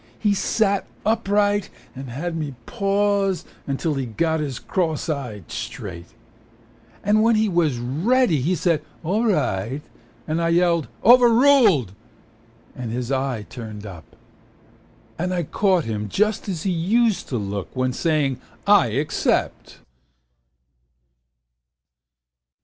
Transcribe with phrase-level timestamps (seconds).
[0.17, 3.45] He sat upright and had me pause
[3.77, 6.07] Till he got his cross eye straight.
[7.05, 9.83] Then when he was ready he said "all right."
[10.27, 11.93] And I yelled "overruled"
[12.75, 14.15] and his eye turned up.
[15.19, 19.81] And I caught him just as he used to look When saying "I except."